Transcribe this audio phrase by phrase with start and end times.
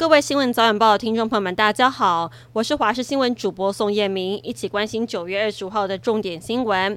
[0.00, 6.96] 各位新闻早晚报的听众朋友们，大家好，我是华视新闻主播宋彦明，一起关心九月二十五号的重点新闻。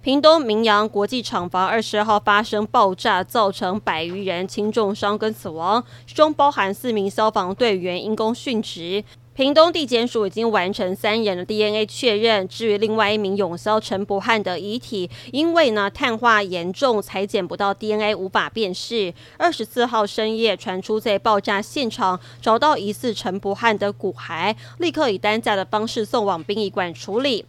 [0.00, 9.04] 屏东明扬国际厂房二十二号发生爆炸，造成百余人轻重伤跟死亡，其中包含四名消防队员因公殉职。
[9.38, 19.14] 屏东地检署已经完成三人的 DNA 确认，至于另外一名永销陈伯汉的遗体，因为呢碳化严重，裁剪不到 DNA，无法辨识。
[19.36, 27.44] 二十四号深夜传出在爆炸现场找到疑似陈伯汉的骨骸，立刻以担架的方式送往殡仪馆处理。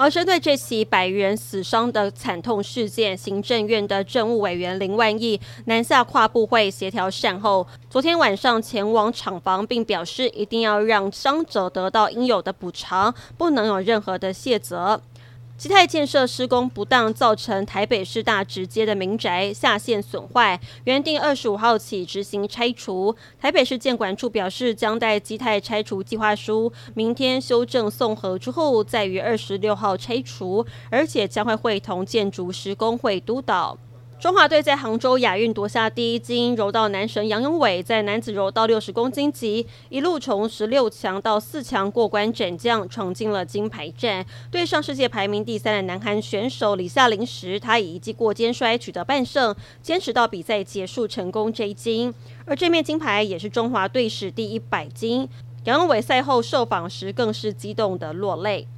[0.00, 15.02] 而针对这起百余人死伤的惨痛事件，行政院的政务委员林万亿南下跨部会协调善后，昨天晚上前往厂房，并表示一定要让伤者得到应有的补偿，不能有任何的卸责。
[15.60, 23.14] 基泰建设施工不当，造成台北市大直街的民宅下线损坏，原定二十五号起执行拆除。
[23.38, 33.76] 台北市建管处表示，将待基泰拆除计划书明天修正送核之后，再于二十六号拆除，而且将会会同建筑施工会督导。
[34.20, 44.22] 中华队在杭州亚运夺下第一金，柔道男神杨永伟在男子柔道六十公斤级一路从十六强到四强过关斩将，闯进了金牌战。
[44.50, 52.12] 对上世界排名第三的南韩选手李夏琳时，他以一记过肩摔取得半胜，坚持到比赛结束成功摘金。
[52.44, 55.26] 而这面金牌也是中华队史第一百金。
[55.64, 58.68] 杨永伟赛后受访时更是激动的落泪。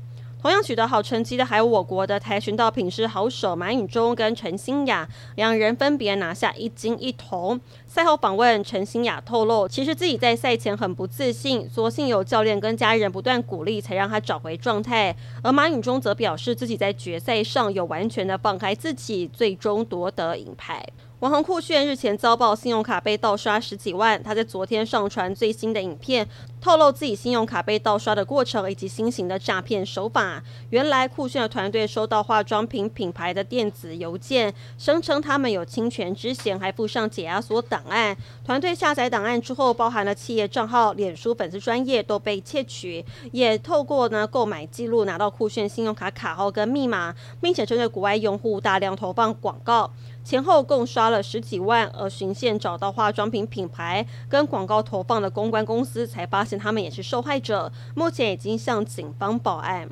[0.43, 7.61] 同样取得好成绩的还有我国的跆拳道品质好手马允中跟陈欣雅，两人分别拿下一金一铜。
[7.87, 15.15] 赛后访问陈欣雅透露，其实自己在赛前很不自信，所幸有教练跟家人不断鼓励，才让他找回状态。
[15.45, 20.85] 而马允中则表示自己在决赛上有完全的放开自己，最终夺得银牌。
[21.23, 26.29] 网红酷炫日前遭曝信用卡被盗刷十几万，他在昨天上传最新的影片，
[26.61, 30.43] 透露自己信用卡被盗刷的过程以及新型的诈骗手法。
[30.71, 38.17] 原来酷炫的团队收到化妆品品牌的电子邮件，声称他们有侵权之嫌，还附上解压缩档案。
[38.45, 49.89] 团队下载档案之后，包含了企业账号、脸书粉丝专页都被窃取，也透过呢购买记录拿到酷炫信用卡卡号跟密码，并且针对国外用户大量投放广告。
[50.25, 57.71] 前后共刷了十几万，而循线找到化妆品品牌跟广告投放的公关公司，才发现他们也是受害者。
[57.95, 59.89] 目前已经向警方报案。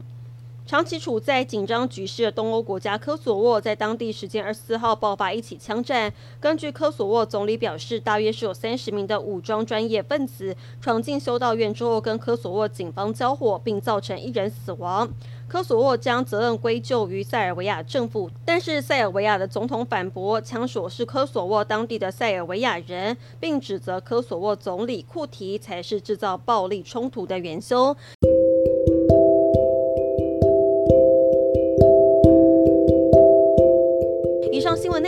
[0.71, 6.13] 长期处在紧张局势的东欧国家科索沃，在当地时间二十四号爆发一起枪战。
[6.39, 15.11] 根据科索沃总理表示，大约是有三十名的武装专业分子闯进修道院之后，跟科索沃警方交火，并造成一人死亡。
[15.49, 27.97] 科索沃将责任归咎于塞尔维亚政府，但是塞尔维亚的总统反驳，枪手是科索沃当地的塞尔维亚人，并指责科索沃总理库提才是制造暴力冲突的元凶。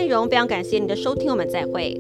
[0.03, 1.97] 内容非常感谢你的收听，我们再会。